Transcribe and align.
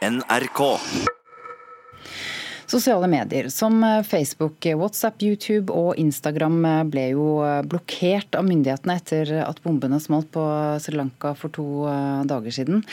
NRK. 0.00 0.80
Sosiale 2.66 3.06
medier 3.10 3.48
som 3.48 4.02
Facebook, 4.06 4.64
WhatsApp, 4.64 5.22
YouTube 5.22 5.74
og 5.74 5.98
Instagram 6.00 6.62
ble 6.88 7.08
jo 7.12 7.26
blokkert 7.68 8.38
av 8.38 8.46
myndighetene 8.46 8.96
etter 8.96 9.32
at 9.42 9.60
bombene 9.64 9.98
smalt 10.00 10.30
på 10.32 10.44
Sri 10.80 10.96
Lanka 10.96 11.34
for 11.36 11.52
to 11.52 11.66
dager 12.30 12.54
siden. 12.54 12.84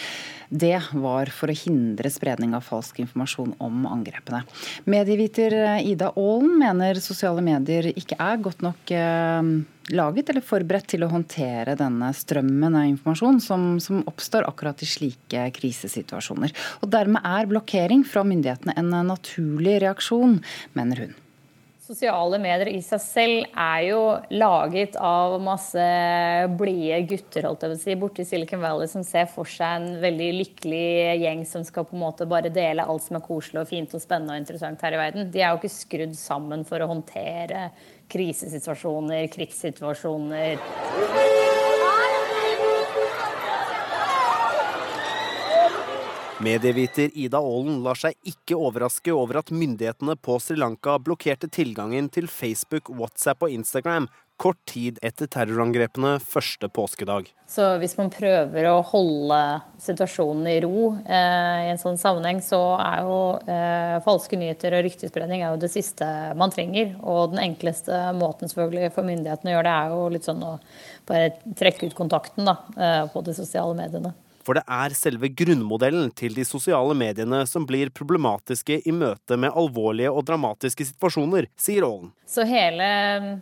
Det 0.50 0.78
var 0.96 1.32
for 1.36 1.52
å 1.52 1.56
hindre 1.56 2.12
spredning 2.12 2.54
av 2.56 2.64
falsk 2.68 3.02
informasjon 3.04 3.56
om 3.64 3.88
angrepene. 3.90 4.44
Medieviter 4.88 5.56
Ida 5.84 6.14
Aalen 6.16 6.54
mener 6.62 7.02
sosiale 7.04 7.44
medier 7.44 7.90
ikke 7.92 8.16
er 8.24 8.40
godt 8.44 8.64
nok 8.64 8.94
eh, 8.96 9.52
laget 9.98 10.32
eller 10.32 10.46
forberedt 10.46 10.90
til 10.94 11.04
å 11.04 11.12
håndtere 11.12 11.76
denne 11.80 12.14
strømmen 12.16 12.80
av 12.80 12.88
informasjon 12.94 13.40
som, 13.44 13.68
som 13.84 14.02
oppstår 14.08 14.48
akkurat 14.48 14.82
i 14.84 14.90
slike 14.90 15.46
krisesituasjoner. 15.60 16.56
Og 16.82 16.92
Dermed 16.96 17.28
er 17.28 17.52
blokkering 17.52 18.08
fra 18.08 18.24
myndighetene 18.28 18.76
en 18.80 18.92
naturlig 19.12 19.80
reaksjon, 19.84 20.40
mener 20.78 21.06
hun. 21.06 21.16
Sosiale 21.88 22.36
medier 22.44 22.68
i 22.68 22.82
seg 22.84 23.00
selv 23.00 23.54
er 23.56 23.84
jo 23.86 24.00
laget 24.36 24.98
av 25.00 25.38
masse 25.40 25.86
blide 26.60 26.98
gutter 27.08 27.48
holdt 27.48 27.64
jeg 27.64 27.72
vil 27.72 27.80
si, 27.80 27.96
borte 28.02 28.26
i 28.26 28.28
Silicon 28.28 28.60
Valley 28.60 28.92
som 28.92 29.06
ser 29.08 29.30
for 29.32 29.48
seg 29.48 29.78
en 29.78 30.02
veldig 30.02 30.28
lykkelig 30.42 31.16
gjeng 31.22 31.46
som 31.48 31.64
skal 31.64 31.88
på 31.88 31.96
en 31.96 32.04
måte 32.04 32.28
bare 32.28 32.52
dele 32.52 32.84
alt 32.84 33.06
som 33.06 33.22
er 33.22 33.24
koselig 33.24 33.64
og 33.64 33.72
fint 33.72 33.96
og 33.96 34.04
spennende 34.04 34.36
og 34.36 34.44
interessant 34.44 34.84
her 34.84 34.98
i 34.98 35.00
verden. 35.00 35.32
De 35.32 35.40
er 35.40 35.54
jo 35.54 35.62
ikke 35.62 35.78
skrudd 35.78 36.20
sammen 36.20 36.68
for 36.68 36.84
å 36.84 36.92
håndtere 36.92 37.70
krisesituasjoner, 38.12 39.32
krigssituasjoner. 39.32 41.56
Medieviter 46.38 47.10
Ida 47.18 47.40
Aalen 47.42 47.80
lar 47.82 47.98
seg 47.98 48.14
ikke 48.30 48.54
overraske 48.62 49.10
over 49.10 49.40
at 49.40 49.50
myndighetene 49.50 50.14
på 50.22 50.36
Sri 50.38 50.54
Lanka 50.60 51.00
blokkerte 51.02 51.50
tilgangen 51.50 52.12
til 52.14 52.28
Facebook, 52.30 52.92
WhatsApp 52.94 53.42
og 53.48 53.56
Instagram 53.56 54.06
kort 54.38 54.60
tid 54.70 55.00
etter 55.02 55.26
terrorangrepene 55.34 56.20
første 56.22 56.70
påskedag. 56.70 57.32
Så 57.50 57.66
hvis 57.82 57.96
man 57.98 58.12
prøver 58.14 58.68
å 58.70 58.84
holde 58.86 59.40
situasjonen 59.82 60.46
i 60.52 60.60
ro 60.62 60.92
eh, 61.00 61.64
i 61.66 61.72
en 61.72 61.82
sånn 61.82 61.98
sammenheng, 61.98 62.44
så 62.46 62.60
er 62.84 63.02
jo 63.08 63.18
eh, 63.50 63.96
falske 64.06 64.38
nyheter 64.38 64.78
og 64.78 64.86
ryktespredning 64.86 65.42
er 65.42 65.56
jo 65.56 65.64
det 65.66 65.72
siste 65.74 66.06
man 66.38 66.54
trenger. 66.54 66.94
Og 67.02 67.34
den 67.34 67.42
enkleste 67.48 68.04
måten 68.20 68.54
selvfølgelig 68.54 68.94
for 68.94 69.10
myndighetene 69.10 69.56
å 69.56 69.58
gjøre 69.58 69.72
det, 69.72 69.76
er 69.82 69.98
jo 69.98 70.06
litt 70.14 70.30
sånn 70.30 70.46
å 70.46 70.54
bare 71.10 71.34
trekke 71.58 71.90
ut 71.90 71.98
kontakten 71.98 72.46
da, 72.46 72.60
eh, 72.78 73.04
på 73.10 73.26
de 73.26 73.34
sosiale 73.42 73.74
mediene. 73.82 74.14
For 74.48 74.56
det 74.56 74.64
er 74.72 74.96
selve 74.96 75.28
grunnmodellen 75.36 76.14
til 76.16 76.38
de 76.38 76.46
sosiale 76.48 76.96
mediene 76.96 77.42
som 77.50 77.66
blir 77.68 77.92
problematiske 77.92 78.80
i 78.88 78.94
møte 78.96 79.36
med 79.36 79.52
alvorlige 79.52 80.14
og 80.14 80.24
dramatiske 80.30 80.88
situasjoner, 80.94 81.50
sier 81.60 81.84
Aalen. 81.84 82.14
Så 82.32 82.46
hele 82.48 82.88
mm, 83.26 83.34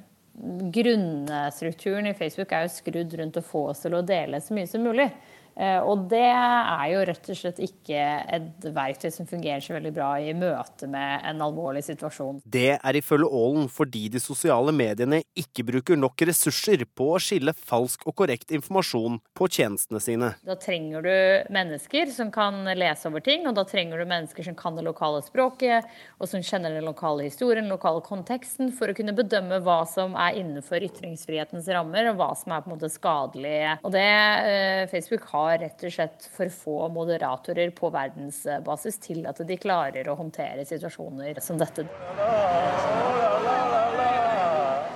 grunnstrukturen 0.74 2.10
i 2.10 2.16
Facebook 2.18 2.58
er 2.58 2.66
jo 2.66 2.74
skrudd 2.74 3.14
rundt 3.22 3.38
å 3.38 3.46
få 3.46 3.68
oss 3.76 3.86
til 3.86 3.94
å 3.94 4.02
dele 4.06 4.42
så 4.42 4.58
mye 4.58 4.72
som 4.72 4.82
mulig. 4.82 5.12
Eh, 5.56 5.80
og 5.80 6.10
det 6.12 6.26
er 6.28 6.86
jo 6.92 7.04
rett 7.08 7.30
og 7.32 7.38
slett 7.40 7.62
ikke 7.64 8.00
et 8.36 8.66
verktøy 8.76 9.08
som 9.14 9.28
fungerer 9.30 9.64
så 9.64 9.76
veldig 9.78 9.94
bra 9.96 10.10
i 10.20 10.34
møte 10.36 10.90
med 10.92 11.24
en 11.30 11.44
alvorlig 11.46 11.86
situasjon. 11.88 12.42
Det 12.44 12.76
er 12.76 13.00
ifølge 13.00 13.30
Aalen 13.32 13.70
fordi 13.72 14.06
de 14.12 14.20
sosiale 14.20 14.74
mediene 14.76 15.22
ikke 15.40 15.64
bruker 15.70 16.00
nok 16.00 16.26
ressurser 16.28 16.84
på 16.92 17.14
å 17.16 17.22
skille 17.24 17.56
falsk 17.56 18.04
og 18.10 18.18
korrekt 18.20 18.52
informasjon 18.56 19.22
på 19.38 19.48
tjenestene 19.48 20.02
sine. 20.04 20.34
Da 20.44 20.58
trenger 20.60 21.06
du 21.06 21.16
mennesker 21.56 22.12
som 22.12 22.34
kan 22.36 22.66
lese 22.76 23.08
over 23.08 23.24
ting, 23.24 23.48
og 23.48 23.56
da 23.56 23.64
trenger 23.68 24.02
du 24.02 24.10
mennesker 24.10 24.50
som 24.50 24.58
kan 24.60 24.76
det 24.76 24.84
lokale 24.86 25.24
språket, 25.24 25.88
og 26.20 26.30
som 26.30 26.44
kjenner 26.44 26.76
den 26.76 26.88
lokale 26.88 27.30
historien, 27.30 27.64
den 27.64 27.72
lokale 27.72 28.04
konteksten, 28.04 28.74
for 28.76 28.92
å 28.92 28.98
kunne 28.98 29.16
bedømme 29.16 29.62
hva 29.64 29.82
som 29.88 30.18
er 30.20 30.42
innenfor 30.42 30.84
ytringsfrihetens 30.90 31.70
rammer, 31.72 32.12
og 32.12 32.20
hva 32.20 32.32
som 32.36 32.52
er 32.52 32.66
på 32.66 32.72
en 32.72 32.76
måte 32.76 32.92
skadelig. 32.92 33.58
Og 33.86 33.96
det 33.96 34.04
eh, 34.04 34.84
Facebook 34.92 35.24
har 35.32 35.45
har 35.46 35.62
rett 35.62 35.86
og 35.88 35.94
slett 35.94 36.28
for 36.36 36.52
få 36.54 36.76
moderatorer 36.94 37.72
på 37.76 37.90
verdensbasis 37.94 39.00
til 39.04 39.26
at 39.30 39.42
de 39.48 39.58
klarer 39.62 40.10
å 40.10 40.18
håndtere 40.20 40.66
situasjoner 40.68 41.40
som 41.44 41.60
dette. 41.62 41.88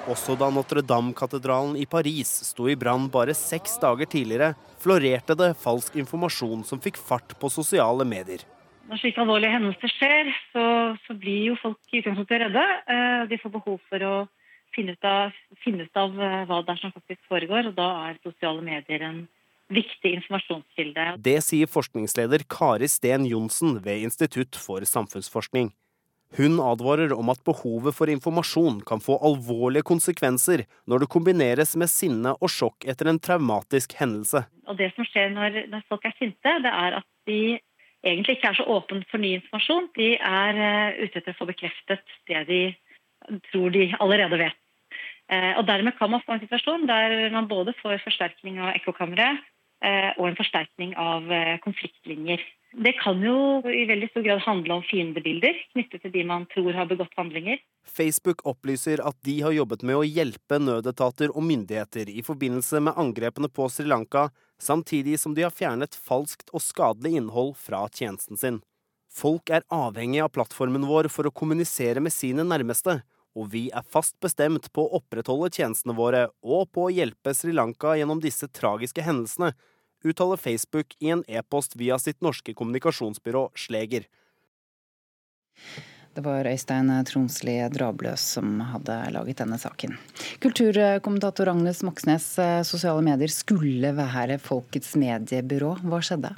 Også 0.09 0.33
da 0.33 0.47
Notre-Dame-katedralen 0.49 1.75
i 1.77 1.85
Paris 1.85 2.31
sto 2.47 2.65
i 2.71 2.77
brann 2.79 3.05
bare 3.13 3.35
seks 3.37 3.77
dager 3.81 4.09
tidligere, 4.09 4.55
florerte 4.81 5.35
det 5.37 5.51
falsk 5.61 5.99
informasjon 6.01 6.63
som 6.65 6.81
fikk 6.81 6.97
fart 6.97 7.35
på 7.37 7.51
sosiale 7.53 8.07
medier. 8.09 8.41
Når 8.89 9.03
slike 9.03 9.21
alvorlige 9.21 9.53
hendelser 9.53 9.91
skjer, 9.93 10.31
så, 10.49 10.63
så 11.05 11.13
blir 11.13 11.51
jo 11.51 11.57
folk 11.61 11.93
i 11.93 11.99
utgangspunktet 12.01 12.41
redde. 12.41 12.63
Eh, 12.89 13.25
de 13.29 13.37
får 13.37 13.53
behov 13.53 13.77
for 13.85 14.05
å 14.07 14.13
finne 14.73 14.95
ut, 14.97 15.05
av, 15.05 15.35
finne 15.61 15.85
ut 15.85 15.99
av 16.01 16.17
eh, 16.17 16.45
hva 16.49 16.63
det 16.65 16.73
er 16.73 16.81
som 16.81 16.95
faktisk 16.95 17.21
foregår, 17.29 17.69
og 17.69 17.77
da 17.77 17.89
er 18.07 18.17
sosiale 18.23 18.65
medier 18.65 19.05
en 19.05 19.19
viktig 19.73 20.13
informasjonskilde. 20.17 21.05
Det 21.23 21.37
sier 21.45 21.69
forskningsleder 21.69 22.45
Kari 22.49 22.89
Sten 22.89 23.27
Johnsen 23.29 23.77
ved 23.85 24.05
Institutt 24.07 24.57
for 24.57 24.85
samfunnsforskning. 24.85 25.71
Hun 26.37 26.59
advarer 26.61 27.13
om 27.15 27.31
at 27.33 27.41
behovet 27.45 27.95
for 27.97 28.09
informasjon 28.11 28.83
kan 28.85 29.01
få 29.01 29.15
alvorlige 29.25 29.87
konsekvenser 29.89 30.67
når 30.85 31.03
det 31.03 31.13
kombineres 31.15 31.73
med 31.79 31.89
sinne 31.89 32.35
og 32.37 32.53
sjokk 32.53 32.85
etter 32.85 33.09
en 33.09 33.17
traumatisk 33.17 33.95
hendelse. 33.97 34.43
Og 34.69 34.77
Det 34.77 34.91
som 34.93 35.07
skjer 35.09 35.33
når, 35.33 35.63
når 35.73 35.87
folk 35.89 36.05
er 36.05 36.13
sinte, 36.19 36.53
det 36.65 36.69
er 36.69 36.99
at 36.99 37.07
de 37.25 37.57
egentlig 38.05 38.37
ikke 38.37 38.53
er 38.53 38.59
så 38.61 38.67
åpne 38.69 39.01
for 39.09 39.21
ny 39.21 39.33
informasjon. 39.39 39.89
De 39.97 40.11
er 40.21 40.61
uh, 40.61 41.01
ute 41.01 41.17
etter 41.17 41.33
å 41.33 41.39
få 41.39 41.49
bekreftet 41.49 42.17
det 42.29 42.45
de 42.49 42.63
tror 43.49 43.73
de 43.73 43.89
allerede 43.97 44.37
vet. 44.45 44.59
Uh, 45.29 45.57
og 45.57 45.65
Dermed 45.65 45.97
kan 45.97 46.13
man 46.13 46.21
få 46.25 46.37
en 46.37 46.45
situasjon 46.45 46.85
der 46.89 47.33
man 47.33 47.49
både 47.49 47.73
får 47.81 48.05
forsterkning 48.05 48.61
av 48.61 48.77
ekkokammeret, 48.77 49.41
Eh, 49.41 49.58
og 50.19 50.25
en 50.27 50.37
forsterkning 50.39 50.95
av 50.99 51.29
eh, 51.31 51.57
konfliktlinjer. 51.63 52.41
Det 52.71 52.91
kan 52.99 53.21
jo 53.23 53.63
i 53.65 53.85
veldig 53.89 54.11
stor 54.11 54.25
grad 54.27 54.41
handle 54.45 54.75
om 54.77 54.83
fiendebilder 54.85 55.55
knyttet 55.71 56.03
til 56.03 56.13
de 56.13 56.23
man 56.27 56.45
tror 56.51 56.75
har 56.77 56.89
begått 56.89 57.15
handlinger. 57.17 57.57
Facebook 57.89 58.43
opplyser 58.45 59.01
at 59.01 59.17
de 59.25 59.39
har 59.41 59.55
jobbet 59.55 59.81
med 59.87 59.97
å 59.97 60.05
hjelpe 60.05 60.59
nødetater 60.61 61.33
og 61.33 61.47
myndigheter 61.47 62.11
i 62.13 62.21
forbindelse 62.25 62.83
med 62.85 62.99
angrepene 63.01 63.49
på 63.49 63.65
Sri 63.73 63.87
Lanka, 63.89 64.27
samtidig 64.61 65.17
som 65.19 65.33
de 65.33 65.47
har 65.47 65.55
fjernet 65.55 65.97
falskt 65.97 66.53
og 66.53 66.61
skadelig 66.61 67.15
innhold 67.17 67.55
fra 67.57 67.87
tjenesten 67.89 68.37
sin. 68.37 68.61
Folk 69.09 69.49
er 69.49 69.65
avhengig 69.73 70.21
av 70.21 70.29
plattformen 70.35 70.85
vår 70.85 71.09
for 71.09 71.25
å 71.25 71.33
kommunisere 71.33 72.03
med 72.03 72.13
sine 72.13 72.45
nærmeste, 72.45 72.99
og 73.37 73.51
vi 73.53 73.67
er 73.75 73.85
fast 73.85 74.17
bestemt 74.23 74.71
på 74.73 74.85
å 74.85 74.99
opprettholde 74.99 75.51
tjenestene 75.53 75.95
våre 75.97 76.27
og 76.41 76.71
på 76.73 76.87
å 76.87 76.93
hjelpe 76.93 77.33
Sri 77.37 77.53
Lanka 77.55 77.95
gjennom 77.97 78.21
disse 78.23 78.49
tragiske 78.49 79.05
hendelsene, 79.05 79.53
uttaler 80.05 80.39
Facebook 80.39 80.95
i 81.03 81.11
en 81.13 81.23
e-post 81.27 81.75
via 81.79 81.99
sitt 81.99 82.21
norske 82.25 82.55
kommunikasjonsbyrå 82.55 83.49
Sleger. 83.59 84.07
Det 86.15 86.23
var 86.25 86.47
Øystein 86.49 86.89
Tronsli 87.05 87.53
Drabløs 87.71 88.23
som 88.35 88.57
hadde 88.71 88.95
laget 89.13 89.43
denne 89.43 89.59
saken. 89.61 89.93
Kulturkommentator 90.43 91.51
Agnes 91.51 91.83
Moxnes, 91.85 92.31
sosiale 92.67 93.03
medier 93.05 93.31
skulle 93.31 93.93
være 93.95 94.39
folkets 94.41 94.95
mediebyrå. 94.99 95.75
Hva 95.85 96.01
skjedde? 96.03 96.33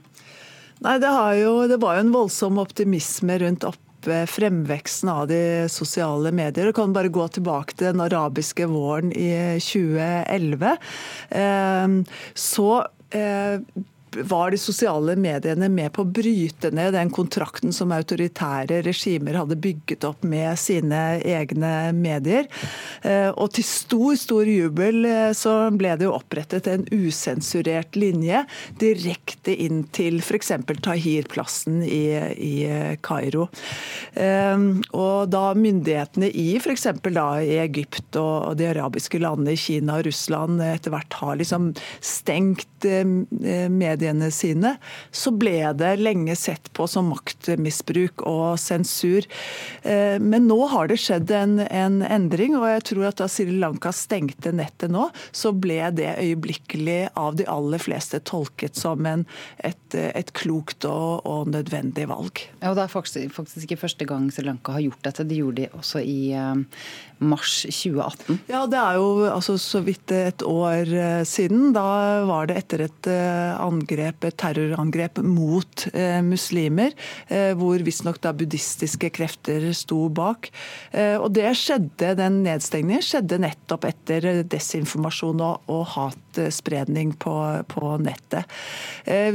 Nei, 0.81 0.97
det, 1.01 1.13
jo, 1.39 1.53
det 1.69 1.79
var 1.81 1.95
jo 1.95 2.03
en 2.03 2.13
voldsom 2.13 2.59
optimisme 2.61 3.37
rundt 3.41 3.65
opp 3.69 3.79
fremveksten 4.07 5.09
av 5.09 5.27
de 5.29 5.69
sosiale 5.69 6.31
medier. 6.31 6.69
Du 6.69 6.73
kan 6.73 6.93
bare 6.93 7.11
gå 7.13 7.27
tilbake 7.35 7.75
til 7.77 7.91
den 7.91 8.03
arabiske 8.03 8.67
våren 8.71 9.11
i 9.13 9.31
2011. 9.61 10.75
Ehm, 11.41 12.01
så 12.33 12.69
eh, 13.13 13.61
var 14.17 14.51
de 14.51 14.57
sosiale 14.57 15.15
mediene 15.15 15.69
med 15.71 15.93
på 15.95 16.03
å 16.03 16.09
bryte 16.11 16.71
ned 16.75 16.93
den 16.95 17.11
kontrakten 17.13 17.71
som 17.75 17.93
autoritære 17.95 18.81
regimer 18.83 19.37
hadde 19.39 19.59
bygget 19.61 20.03
opp 20.07 20.25
med 20.27 20.59
sine 20.59 20.99
egne 21.23 21.91
medier. 21.95 22.49
Eh, 23.07 23.29
og 23.31 23.53
til 23.55 23.65
stor, 23.67 24.15
stor 24.19 24.49
jubel 24.49 25.05
eh, 25.07 25.31
så 25.37 25.55
ble 25.75 25.95
det 25.99 26.07
jo 26.09 26.15
opprettet 26.17 26.67
en 26.67 26.83
usensurert 26.91 27.95
linje 27.99 28.43
direkte 28.81 29.55
inn 29.55 29.85
til 29.95 30.19
f.eks. 30.19 30.51
Tahir-plassen 30.81 31.79
i, 31.87 32.03
i 32.35 32.53
Kairo. 33.05 33.47
Eh, 34.13 34.67
og 34.91 35.31
da 35.31 35.45
myndighetene 35.55 36.31
i 36.35 36.49
f.eks. 36.59 36.89
da 37.07 37.29
i 37.39 37.61
Egypt 37.63 38.19
og 38.19 38.59
de 38.59 38.67
arabiske 38.73 39.21
landene, 39.23 39.55
Kina 39.59 40.01
og 40.01 40.09
Russland, 40.09 40.59
etter 40.65 40.91
hvert 40.91 41.19
har 41.21 41.39
liksom 41.39 41.71
stengt 42.03 42.67
medier 42.81 44.00
mediene 44.01 44.31
sine, 44.33 44.75
så 45.11 45.31
ble 45.31 45.73
det 45.77 45.95
lenge 46.01 46.35
sett 46.35 46.71
på 46.73 46.87
som 46.89 47.11
maktmisbruk 47.11 48.23
og 48.27 48.59
sensur. 48.59 49.25
Eh, 49.83 50.17
men 50.19 50.47
nå 50.49 50.59
har 50.71 50.89
det 50.89 50.99
skjedd 51.01 51.31
en, 51.35 51.59
en 51.65 52.01
endring, 52.01 52.55
og 52.57 52.67
jeg 52.69 52.85
tror 52.91 53.09
at 53.11 53.21
da 53.21 53.29
Sri 53.31 53.51
Lanka 53.51 53.93
stengte 53.95 54.53
nettet 54.55 54.91
nå, 54.91 55.09
så 55.31 55.53
ble 55.53 55.79
det 55.95 56.15
øyeblikkelig 56.17 57.11
av 57.19 57.37
de 57.39 57.47
aller 57.49 57.81
fleste 57.81 58.21
tolket 58.27 58.79
som 58.79 59.05
en, 59.05 59.25
et, 59.57 59.95
et, 59.95 60.33
klokt 60.37 60.85
og, 60.87 61.25
og, 61.27 61.49
nødvendig 61.51 62.07
valg. 62.09 62.45
Ja, 62.61 62.71
og 62.71 62.79
Det 62.79 62.85
er 62.85 62.93
faktisk, 62.93 63.35
faktisk, 63.35 63.65
ikke 63.65 63.83
første 63.85 64.07
gang 64.09 64.29
Sri 64.31 64.45
Lanka 64.47 64.77
har 64.77 64.85
gjort 64.85 65.03
dette. 65.05 65.27
De 65.27 65.41
gjorde 65.41 65.61
det 65.61 65.71
også 65.77 66.01
i 66.01 66.31
uh, 66.33 66.55
mars 67.21 67.61
2018. 67.69 68.39
Ja, 68.49 68.65
det 68.69 68.79
er 68.79 68.97
jo 68.99 69.25
altså, 69.29 69.57
så 69.61 69.81
vidt 69.85 70.11
et 70.15 70.43
år 70.47 70.89
uh, 70.89 71.21
siden. 71.27 71.71
Da 71.75 71.85
var 72.29 72.49
det 72.49 72.57
etter 72.63 72.85
et 72.87 73.09
uh, 73.11 73.61
angrep, 73.61 74.27
et 74.27 74.37
terrorangrep 74.41 75.21
mot 75.25 75.85
muslimer, 76.25 76.93
hvor 77.57 77.81
visstnok 77.85 78.19
buddhistiske 78.37 79.09
krefter 79.13 79.63
sto 79.75 80.07
bak. 80.13 80.49
Og 81.21 81.27
det 81.33 81.49
skjedde, 81.57 82.13
Den 82.17 82.41
nedstengningen 82.45 83.03
skjedde 83.05 83.39
nettopp 83.41 83.85
etter 83.89 84.41
desinformasjon 84.49 85.41
og, 85.45 85.67
og 85.71 85.83
hatspredning 85.93 87.13
på, 87.21 87.33
på 87.71 87.93
nettet. 88.03 88.49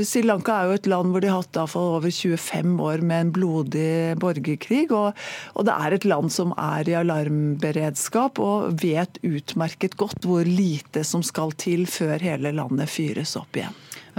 Sri 0.06 0.24
Lanka 0.26 0.58
er 0.58 0.70
jo 0.70 0.78
et 0.80 0.90
land 0.90 1.14
hvor 1.14 1.24
de 1.24 1.30
har 1.32 1.42
hatt 1.42 1.60
over 1.76 2.08
25 2.10 2.76
år 2.82 3.04
med 3.06 3.26
en 3.26 3.34
blodig 3.36 4.16
borgerkrig. 4.22 4.86
Og, 4.90 5.12
og, 5.54 5.66
det 5.68 5.76
er 5.76 5.96
et 5.96 6.08
land 6.08 6.32
som 6.34 6.54
er 6.56 6.88
i 6.90 6.96
alarmberedskap 6.98 7.75
og 7.76 8.78
vet 8.82 9.18
utmerket 9.22 9.96
godt 9.96 10.24
hvor 10.24 10.44
lite 10.44 11.04
som 11.04 11.22
skal 11.22 11.52
til 11.52 11.86
før 11.86 12.18
hele 12.22 12.52
landet 12.52 12.90
fyres 12.90 13.36
opp 13.36 13.56
igjen. 13.56 13.74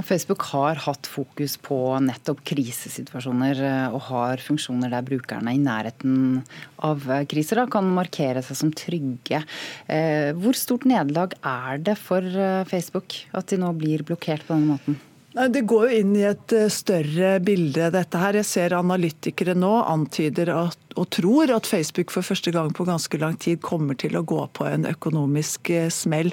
Facebook 0.06 0.44
har 0.51 0.77
hatt 0.83 1.07
fokus 1.09 1.56
på 1.57 1.77
nettopp 2.06 2.44
krisesituasjoner 2.45 3.62
eh, 3.65 3.95
og 3.95 4.04
har 4.12 4.44
funksjoner 4.45 4.94
der 4.94 5.06
brukerne 5.07 5.56
i 5.56 5.62
nærheten 5.62 6.44
av 6.86 7.01
kriser 7.31 7.63
da, 7.63 7.65
kan 7.71 7.89
markere 7.95 8.44
seg 8.45 8.59
som 8.59 8.74
trygge. 8.77 9.42
Eh, 9.89 10.38
hvor 10.38 10.57
stort 10.57 10.86
nederlag 10.86 11.33
er 11.42 11.81
det 11.81 11.98
for 11.98 12.21
eh, 12.21 12.62
Facebook 12.69 13.24
at 13.33 13.50
de 13.50 13.62
nå 13.63 13.74
blir 13.80 14.06
blokkert 14.06 14.45
på 14.45 14.54
denne 14.54 14.75
måten? 14.77 15.01
Det 15.37 15.61
går 15.69 15.83
jo 15.85 15.97
inn 16.01 16.15
i 16.17 16.23
et 16.25 16.53
eh, 16.55 16.69
større 16.73 17.35
bilde, 17.45 17.91
dette 17.93 18.17
her. 18.17 18.39
Jeg 18.39 18.47
ser 18.49 18.73
analytikere 18.73 19.53
nå 19.53 19.69
antyder 19.83 20.49
at, 20.49 20.79
og 20.97 21.05
tror 21.13 21.51
at 21.53 21.69
Facebook 21.69 22.09
for 22.13 22.25
første 22.25 22.49
gang 22.55 22.71
på 22.73 22.87
ganske 22.87 23.19
lang 23.21 23.37
tid 23.37 23.61
kommer 23.61 23.93
til 24.01 24.17
å 24.17 24.23
gå 24.25 24.39
på 24.57 24.65
en 24.65 24.87
økonomisk 24.89 25.69
eh, 25.75 25.91
smell. 25.93 26.31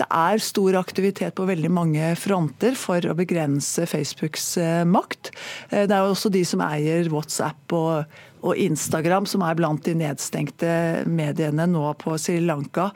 Det 0.00 0.06
er 0.08 0.40
stor 0.40 0.78
aktivitet 0.80 1.36
på 1.36 1.48
veldig 1.50 1.72
mange 1.76 2.14
fronter 2.16 2.78
for 2.80 3.04
å 3.04 3.18
begrense 3.18 3.84
Facebooks 3.90 4.54
eh, 4.62 4.86
makt. 4.88 5.34
Det 5.74 5.90
er 5.90 6.00
jo 6.00 6.14
også 6.14 6.32
de 6.32 6.46
som 6.48 6.64
eier 6.64 7.12
WhatsApp 7.12 7.76
og 7.76 8.16
og 8.42 8.58
Instagram, 8.60 9.26
som 9.28 9.44
er 9.46 9.56
blant 9.58 9.84
de 9.86 9.94
nedstengte 9.98 10.70
mediene 11.08 11.68
nå 11.70 11.84
på 12.00 12.16
Sri 12.20 12.38
Lanka. 12.44 12.90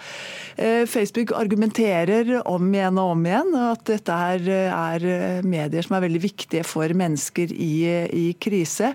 Eh, 0.56 0.84
Facebook 0.90 1.34
argumenterer 1.36 2.36
om 2.44 2.72
igjen 2.74 3.00
og 3.00 3.14
om 3.16 3.28
igjen 3.28 3.54
at 3.60 3.84
dette 3.90 4.22
er, 4.34 5.06
medier 5.46 5.86
som 5.86 5.96
er 5.96 6.06
veldig 6.06 6.24
viktige 6.24 6.66
for 6.66 6.92
mennesker 6.96 7.52
i, 7.54 7.74
i 8.12 8.26
krise. 8.40 8.94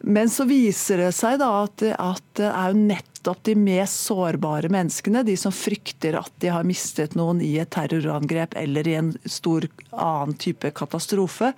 Men 0.00 0.30
så 0.30 0.46
viser 0.46 1.00
det 1.02 1.12
seg 1.16 1.40
da 1.40 1.48
at, 1.64 1.82
at 1.98 2.26
det 2.38 2.48
er 2.48 2.70
jo 2.70 2.82
nettopp 2.86 3.40
de 3.48 3.54
mest 3.58 4.04
sårbare 4.06 4.70
menneskene, 4.70 5.24
de 5.26 5.34
som 5.40 5.54
frykter 5.54 6.14
at 6.20 6.30
de 6.42 6.52
har 6.54 6.66
mistet 6.68 7.16
noen 7.18 7.42
i 7.42 7.56
et 7.58 7.70
terrorangrep 7.74 8.54
eller 8.60 8.88
i 8.88 8.94
en 9.00 9.10
stor 9.26 9.66
annen 9.90 10.38
type 10.38 10.70
katastrofe, 10.78 11.50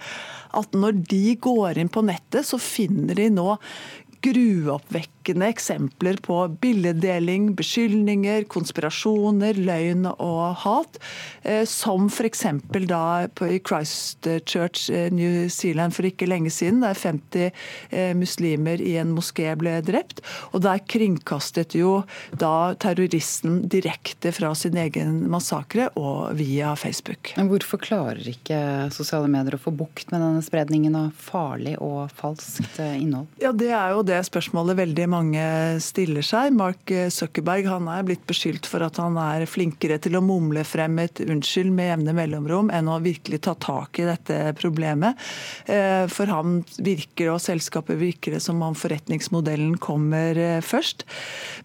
at 0.56 0.76
når 0.76 1.02
de 1.10 1.36
går 1.36 1.82
inn 1.82 1.92
på 1.92 2.04
nettet, 2.06 2.48
så 2.48 2.58
finner 2.60 3.20
de 3.20 3.28
nå 3.34 3.50
skru 4.20 4.68
opp 4.68 4.90
vekk 4.92 5.19
gruoppvekkende 5.20 5.48
eksempler 5.48 6.16
på 6.22 6.48
billeddeling, 6.60 7.54
beskyldninger, 7.54 8.44
konspirasjoner, 8.48 9.54
løgn 9.54 10.06
og 10.06 10.56
hat. 10.64 10.98
Eh, 11.42 11.64
som 11.64 12.08
f.eks. 12.08 12.44
da 12.86 13.26
i 13.46 13.60
Christchurch, 13.60 14.90
eh, 14.90 15.10
New 15.12 15.48
Zealand 15.48 15.94
for 15.94 16.04
ikke 16.04 16.26
lenge 16.26 16.50
siden, 16.50 16.80
der 16.80 16.94
50 16.94 17.52
eh, 17.90 18.14
muslimer 18.14 18.80
i 18.80 18.96
en 18.96 19.14
moské 19.14 19.54
ble 19.56 19.80
drept. 19.82 20.20
Og 20.52 20.62
der 20.62 20.78
kringkastet 20.78 21.74
jo 21.74 22.04
da 22.32 22.74
terroristen 22.74 23.68
direkte 23.68 24.32
fra 24.32 24.54
sin 24.54 24.76
egen 24.76 25.28
massakre 25.30 25.90
og 25.96 26.36
via 26.36 26.74
Facebook. 26.76 27.34
Men 27.36 27.48
hvorfor 27.48 27.80
klarer 27.80 28.26
ikke 28.28 28.90
sosiale 28.92 29.28
medier 29.28 29.56
å 29.56 29.60
få 29.60 29.72
bukt 29.72 30.10
med 30.12 30.20
denne 30.20 30.42
spredningen 30.42 30.96
av 30.96 31.12
farlig 31.16 31.76
og 31.80 32.10
falskt 32.14 32.80
innhold? 32.80 33.28
Ja, 33.40 33.52
Det 33.52 33.70
er 33.70 33.92
jo 33.92 34.02
det 34.02 34.20
spørsmålet 34.24 34.78
veldig 34.78 35.09
mange 35.10 35.42
stiller 35.82 36.24
seg. 36.26 36.54
Mark 36.56 36.90
Zuckerberg 37.12 37.68
han 37.70 37.88
er 37.90 38.06
blitt 38.06 38.24
beskyldt 38.28 38.68
for 38.70 38.84
at 38.86 39.00
han 39.02 39.18
er 39.20 39.46
flinkere 39.50 39.98
til 40.02 40.18
å 40.18 40.24
mumle 40.24 40.64
frem 40.68 40.98
et 41.02 41.22
unnskyld 41.24 41.72
med 41.74 41.90
jevne 41.90 42.14
mellomrom 42.16 42.70
enn 42.74 42.90
å 42.90 43.00
virkelig 43.02 43.42
ta 43.46 43.56
tak 43.60 44.00
i 44.00 44.08
dette 44.08 44.38
problemet. 44.60 45.18
Eh, 45.66 46.06
for 46.12 46.30
ham 46.30 46.60
virker 46.78 47.34
og 47.34 47.42
selskapet 47.42 47.98
virker 48.00 48.36
det 48.36 48.42
som 48.44 48.62
om 48.64 48.78
forretningsmodellen 48.78 49.76
kommer 49.82 50.38
eh, 50.38 50.58
først. 50.64 51.06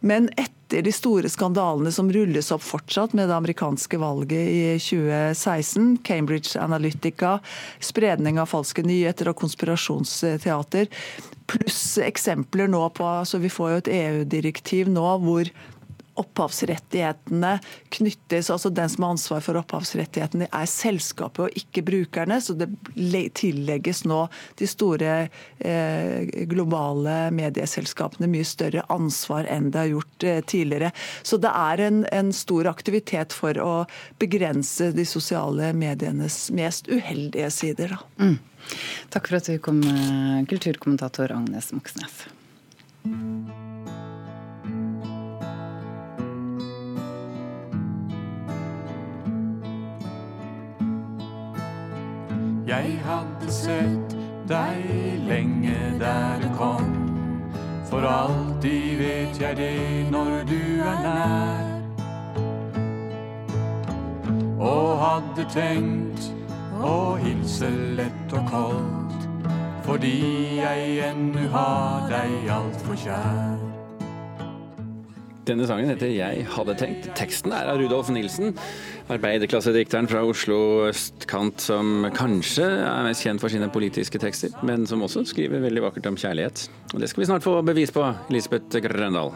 Men 0.01 0.31
etter 0.35 0.53
etter 0.65 0.81
de 0.81 0.91
store 0.91 1.29
skandalene 1.29 1.91
som 1.93 2.07
rulles 2.11 2.49
opp 2.51 2.63
fortsatt 2.65 3.13
med 3.13 3.29
det 3.29 3.35
amerikanske 3.35 3.99
valget 4.01 4.47
i 4.49 4.61
2016, 4.81 5.99
Cambridge 6.03 6.59
Analytica, 6.59 7.37
spredning 7.79 8.39
av 8.41 8.49
falske 8.49 8.81
nyheter 8.81 9.29
og 9.29 9.37
konspirasjonsteater, 9.43 10.89
pluss 11.49 11.97
eksempler 12.01 12.69
nå 12.71 12.81
på 12.97 13.05
altså 13.05 13.39
Vi 13.43 13.53
får 13.53 13.71
jo 13.71 13.81
et 13.83 13.93
EU-direktiv 13.99 14.91
nå 14.91 15.07
hvor 15.23 15.49
opphavsrettighetene 16.15 17.57
knyttes 17.89 18.49
altså 18.53 18.69
Den 18.69 18.89
som 18.89 19.03
har 19.03 19.15
ansvar 19.15 19.43
for 19.43 19.59
opphavsrettighetene, 19.59 20.47
er 20.47 20.69
selskapet 20.69 21.41
og 21.45 21.59
ikke 21.59 21.83
brukerne. 21.85 22.39
Så 22.41 22.55
det 22.57 22.69
tillegges 23.35 24.03
nå 24.07 24.21
de 24.59 24.69
store 24.69 25.15
eh, 25.59 26.45
globale 26.51 27.17
medieselskapene 27.35 28.29
mye 28.31 28.47
større 28.47 28.85
ansvar 28.93 29.49
enn 29.51 29.71
det 29.73 29.83
har 29.83 29.93
gjort 29.93 30.27
eh, 30.27 30.41
tidligere. 30.47 30.91
Så 31.23 31.39
det 31.41 31.51
er 31.51 31.85
en, 31.89 32.03
en, 32.11 32.33
stor 32.35 32.67
aktivitet 32.67 33.35
for 33.35 33.57
å 33.61 33.75
begrense 34.19 34.91
de 34.95 35.05
sosiale 35.07 35.71
medienes 35.77 36.49
mest 36.55 36.89
uheldige 36.91 37.51
sider. 37.53 37.95
Mm. 38.19 38.37
Takk 39.15 39.27
for 39.27 39.35
at 39.37 39.45
du 39.45 39.57
kom, 39.59 39.79
eh, 39.79 40.45
kulturkommentator 40.45 41.31
Agnes 41.31 41.71
Moxnes. 41.71 42.25
Jeg 52.67 52.99
hadde 53.07 53.51
sett 53.51 54.17
deg 54.51 54.83
lenge 55.29 55.77
der 55.99 56.43
du 56.43 56.49
kom. 56.57 56.91
For 57.87 58.03
alltid 58.03 58.99
vet 58.99 59.39
jeg 59.39 59.55
det 59.55 60.11
når 60.11 60.43
du 60.51 60.59
er 60.91 60.99
nær. 61.07 61.65
Og 64.59 64.99
hadde 65.05 65.47
tenkt 65.55 66.31
å 66.83 67.15
hilse 67.23 67.71
lett 67.95 68.33
og 68.35 68.51
koldt. 68.51 69.04
Fordi 69.85 70.57
jeg 70.57 70.97
ennu 71.11 71.43
har 71.53 72.07
deg 72.09 72.49
altfor 72.49 72.97
kjær. 72.97 73.65
Denne 75.45 75.67
sangen 75.69 75.91
heter 75.91 76.09
'Jeg 76.09 76.47
hadde 76.49 76.73
tenkt'. 76.73 77.11
Teksten 77.13 77.53
er 77.53 77.69
av 77.69 77.77
Rudolf 77.77 78.09
Nilsen, 78.09 78.57
arbeiderklassedikteren 79.13 80.07
fra 80.09 80.25
Oslo 80.25 80.89
østkant 80.89 81.61
som 81.61 82.09
kanskje 82.15 82.65
er 82.65 83.03
mest 83.05 83.21
kjent 83.21 83.39
for 83.39 83.47
sine 83.47 83.69
politiske 83.69 84.17
tekster, 84.17 84.49
men 84.63 84.87
som 84.87 85.03
også 85.05 85.21
skriver 85.23 85.61
veldig 85.61 85.83
vakkert 85.83 86.07
om 86.07 86.17
kjærlighet. 86.17 86.67
Og 86.95 86.99
Det 86.99 87.09
skal 87.09 87.21
vi 87.21 87.25
snart 87.25 87.43
få 87.43 87.61
bevis 87.61 87.91
på, 87.91 88.01
Elisabeth 88.31 88.81
Grøndal. 88.81 89.33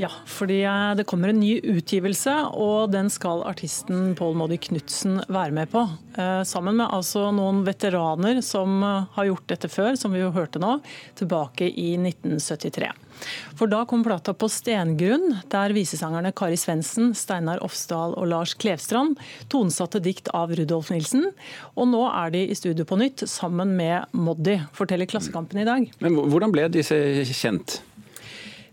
Ja, 0.00 0.08
fordi 0.24 0.62
eh, 0.64 0.94
det 0.96 1.04
kommer 1.04 1.28
en 1.28 1.40
ny 1.42 1.58
utgivelse, 1.60 2.32
og 2.56 2.88
den 2.94 3.10
skal 3.12 3.42
artisten 3.44 4.14
Pål 4.16 4.38
Moddi 4.40 4.56
Knutsen 4.64 5.18
være 5.28 5.52
med 5.52 5.68
på. 5.74 5.82
Eh, 6.16 6.40
sammen 6.48 6.78
med 6.78 6.88
altså 6.88 7.26
noen 7.36 7.60
veteraner 7.66 8.40
som 8.44 8.78
eh, 8.80 9.10
har 9.18 9.28
gjort 9.28 9.50
dette 9.52 9.68
før, 9.68 9.98
som 10.00 10.16
vi 10.16 10.22
jo 10.22 10.30
hørte 10.32 10.62
nå, 10.62 10.78
tilbake 11.20 11.68
i 11.68 11.90
1973. 11.98 12.88
For 13.58 13.68
da 13.68 13.82
kom 13.84 14.00
plata 14.06 14.32
på 14.32 14.48
stengrunn, 14.48 15.36
der 15.52 15.76
visesangerne 15.76 16.32
Kari 16.32 16.56
Svendsen, 16.56 17.12
Steinar 17.12 17.60
Ofsdal 17.66 18.16
og 18.16 18.30
Lars 18.32 18.56
Klevstrand 18.56 19.20
tonsatte 19.52 20.00
dikt 20.00 20.32
av 20.32 20.56
Rudolf 20.56 20.88
Nilsen. 20.94 21.28
Og 21.76 21.92
nå 21.92 22.06
er 22.08 22.32
de 22.32 22.46
i 22.48 22.56
studio 22.56 22.88
på 22.88 22.96
nytt 23.04 23.28
sammen 23.28 23.76
med 23.76 24.08
Moddi, 24.16 24.56
forteller 24.72 25.12
Klassekampen 25.12 25.60
i 25.60 25.68
dag. 25.68 25.92
Men 26.00 26.20
Hvordan 26.32 26.56
ble 26.56 26.70
disse 26.72 26.96
kjent? 27.36 27.82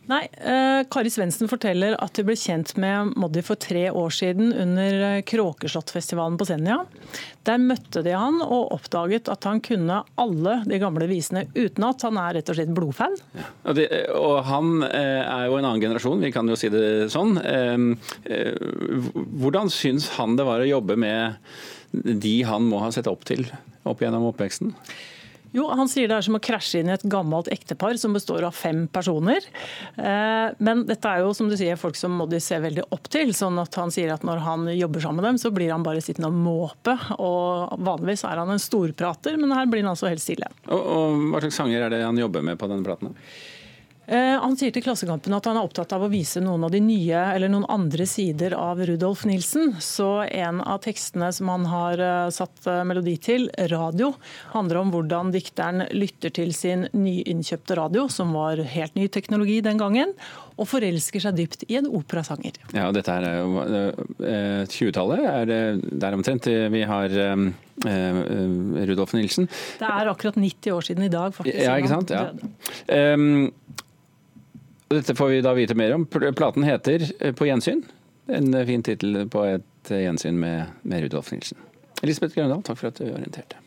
Nei, 0.07 0.21
eh, 0.39 0.85
Kari 0.87 1.09
Svendsen 1.11 1.49
forteller 1.51 1.97
at 1.99 2.15
de 2.15 2.23
ble 2.27 2.35
kjent 2.39 2.71
med 2.79 3.11
Moddi 3.19 3.41
for 3.43 3.59
tre 3.59 3.89
år 3.91 4.13
siden 4.15 4.53
under 4.55 5.01
eh, 5.09 5.23
Kråkeslottfestivalen 5.27 6.37
på 6.39 6.47
Senja. 6.47 6.77
Der 7.47 7.59
møtte 7.59 8.03
de 8.05 8.13
han 8.15 8.39
og 8.45 8.71
oppdaget 8.77 9.27
at 9.31 9.47
han 9.49 9.59
kunne 9.63 9.99
alle 10.15 10.53
de 10.67 10.79
gamle 10.79 11.09
visene 11.11 11.43
utenat. 11.57 12.05
Han 12.07 12.19
er 12.23 12.37
rett 12.39 12.51
og 12.53 12.59
slett 12.59 12.71
blodfan. 12.75 13.17
Ja. 13.35 13.49
Og, 13.65 13.75
det, 13.79 13.87
og, 14.15 14.37
han 14.47 14.87
eh, 14.87 15.23
er 15.25 15.49
jo 15.49 15.59
en 15.59 15.67
annen 15.67 15.83
generasjon, 15.83 16.23
vi 16.23 16.31
kan 16.35 16.47
jo 16.47 16.55
si 16.59 16.71
det 16.71 17.11
sånn. 17.11 17.35
Hvordan 19.43 19.71
syns 19.73 20.07
han 20.15 20.39
det 20.39 20.47
var 20.47 20.63
å 20.63 20.71
jobbe 20.71 20.95
med 20.99 21.35
de 21.91 22.37
han 22.47 22.67
må 22.67 22.79
ha 22.83 22.93
sett 22.95 23.11
opp 23.11 23.27
til 23.27 23.43
opp 23.87 24.01
gjennom 24.03 24.29
oppveksten? 24.31 24.71
Jo, 25.57 25.67
Han 25.73 25.89
sier 25.89 26.09
det 26.09 26.19
er 26.19 26.25
som 26.25 26.37
å 26.37 26.41
krasje 26.43 26.83
inn 26.83 26.91
i 26.91 26.95
et 26.95 27.05
gammelt 27.09 27.49
ektepar 27.53 27.97
som 27.97 28.13
består 28.13 28.45
av 28.45 28.53
fem 28.55 28.85
personer. 28.93 29.45
Eh, 29.97 30.53
men 30.61 30.85
dette 30.89 31.09
er 31.09 31.25
jo 31.25 31.33
som 31.37 31.49
du 31.49 31.57
sier, 31.57 31.79
folk 31.79 31.97
som 31.97 32.13
Moddi 32.17 32.39
ser 32.43 32.61
veldig 32.65 32.87
opp 32.93 33.09
til. 33.13 33.33
sånn 33.33 33.57
at 33.61 33.75
han 33.79 33.93
sier 33.93 34.13
at 34.13 34.25
når 34.27 34.43
han 34.45 34.69
jobber 34.75 35.03
sammen 35.03 35.23
med 35.23 35.31
dem, 35.31 35.41
så 35.41 35.51
blir 35.53 35.73
han 35.73 35.85
bare 35.85 36.03
sittende 36.05 36.29
og 36.29 36.37
måpe. 36.37 36.97
Og 37.17 37.77
vanligvis 37.81 38.25
er 38.29 38.43
han 38.43 38.53
en 38.53 38.61
storprater, 38.61 39.37
men 39.41 39.55
her 39.55 39.65
blir 39.69 39.85
han 39.85 39.95
altså 39.95 40.11
helt 40.11 40.23
stille. 40.23 40.49
Og, 40.69 40.81
og 40.81 41.21
Hva 41.33 41.43
slags 41.45 41.61
sanger 41.63 41.87
er 41.87 41.95
det 41.95 42.05
han 42.05 42.21
jobber 42.21 42.45
med 42.45 42.59
på 42.61 42.69
denne 42.69 42.85
platen? 42.85 43.15
Eh, 43.17 43.66
han 44.07 44.55
sier 44.55 44.71
til 44.71 44.83
Klassekampen 44.85 45.33
at 45.35 45.47
han 45.49 45.57
er 45.59 45.65
opptatt 45.67 45.91
av 45.91 46.05
å 46.05 46.09
vise 46.11 46.39
noen 46.39 46.63
av 46.63 46.71
de 46.71 46.79
nye 46.79 47.23
eller 47.33 47.51
noen 47.51 47.65
andre 47.67 48.05
sider 48.07 48.53
av 48.55 48.79
Rudolf 48.87 49.25
Nilsen. 49.27 49.73
Så 49.83 50.23
en 50.23 50.61
av 50.61 50.79
tekstene 50.85 51.27
som 51.35 51.51
han 51.51 51.65
har 51.67 51.99
eh, 51.99 52.29
satt 52.31 52.67
eh, 52.67 52.83
melodi 52.87 53.17
til, 53.19 53.49
'Radio', 53.51 54.13
handler 54.53 54.81
om 54.81 54.93
hvordan 54.93 55.33
dikteren 55.35 55.83
lytter 55.91 56.31
til 56.31 56.53
sin 56.55 56.87
nyinnkjøpte 56.95 57.77
radio, 57.79 58.07
som 58.07 58.31
var 58.35 58.63
helt 58.63 58.95
ny 58.95 59.09
teknologi 59.11 59.59
den 59.65 59.81
gangen, 59.81 60.15
og 60.57 60.71
forelsker 60.71 61.21
seg 61.27 61.37
dypt 61.37 61.67
i 61.67 61.77
en 61.81 61.91
operasanger. 61.91 62.55
Ja, 62.71 62.87
og 62.87 62.95
dette 62.97 63.13
er 63.13 63.27
jo 63.43 63.61
20-tallet, 64.71 65.21
er 65.27 65.45
det 65.51 65.61
der 66.01 66.17
omtrent 66.17 66.47
vi 66.47 66.81
har 66.89 67.13
Rudolf 68.89 69.13
Nilsen? 69.13 69.45
Det 69.77 69.85
er 69.85 70.09
akkurat 70.09 70.39
90 70.39 70.73
år 70.73 70.87
siden 70.87 71.05
i 71.05 71.13
dag, 71.13 71.35
faktisk. 71.35 71.61
Ja, 71.61 71.77
ikke 71.77 71.93
sant? 71.93 72.15
Ja. 72.15 72.31
Um, 73.13 73.51
dette 74.93 75.15
får 75.15 75.31
vi 75.33 75.41
da 75.45 75.53
vite 75.57 75.75
mer 75.75 75.93
om. 75.95 76.05
Platen 76.07 76.63
heter 76.63 77.07
eh, 77.19 77.33
'På 77.35 77.45
gjensyn'. 77.45 77.83
En 78.27 78.65
fin 78.65 78.83
tittel 78.83 79.29
på 79.29 79.43
et 79.47 79.91
gjensyn 79.91 80.39
med, 80.39 80.65
med 80.83 81.03
Rudolf 81.03 81.31
Nilsen. 81.31 81.57
Elisabeth 82.03 82.35
Grøndal, 82.35 82.63
takk 82.63 82.77
for 82.77 82.91
at 82.91 82.99
du 82.99 83.07
orienterte. 83.07 83.61